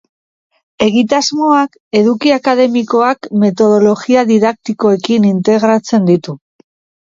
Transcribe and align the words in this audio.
Egitasmoak 0.85 1.77
eduki 1.99 2.33
akademikoak 2.37 3.31
metodologia 3.45 4.27
didaktikoekin 4.33 5.33
integratzen 5.35 6.13
ditu. 6.13 6.41